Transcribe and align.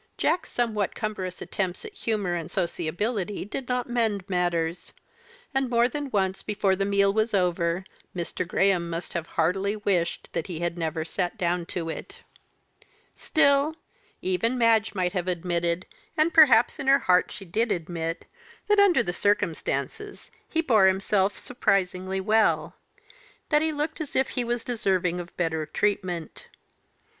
Jack's 0.17 0.51
somewhat 0.51 0.95
cumbrous 0.95 1.43
attempts 1.43 1.85
at 1.85 1.93
humour 1.93 2.33
and 2.33 2.49
sociability 2.49 3.45
did 3.45 3.67
not 3.69 3.87
mend 3.87 4.27
matters; 4.27 4.93
and 5.53 5.69
more 5.69 5.87
than 5.87 6.09
once 6.09 6.41
before 6.41 6.75
the 6.75 6.85
meal 6.85 7.13
was 7.13 7.35
over 7.35 7.83
Mr. 8.15 8.47
Graham 8.47 8.89
must 8.89 9.13
have 9.13 9.27
heartily 9.37 9.75
wished 9.75 10.33
that 10.33 10.47
he 10.47 10.57
had 10.59 10.75
never 10.75 11.05
sat 11.05 11.37
down 11.37 11.67
to 11.67 11.87
it. 11.87 12.21
Still, 13.13 13.75
even 14.23 14.57
Madge 14.57 14.95
might 14.95 15.13
have 15.13 15.27
admitted, 15.27 15.85
and 16.17 16.33
perhaps 16.33 16.79
in 16.79 16.87
her 16.87 16.97
heart 16.97 17.31
she 17.31 17.45
did 17.45 17.71
admit, 17.71 18.25
that, 18.65 18.79
under 18.79 19.03
the 19.03 19.13
circumstances, 19.13 20.31
he 20.49 20.63
bore 20.63 20.87
himself 20.87 21.37
surprisingly 21.37 22.19
well; 22.19 22.73
that 23.49 23.61
he 23.61 23.71
looked 23.71 24.01
as 24.01 24.15
if 24.15 24.29
he 24.29 24.43
was 24.43 24.63
deserving 24.63 25.19
of 25.19 25.37
better 25.37 25.63
treatment. 25.67 26.47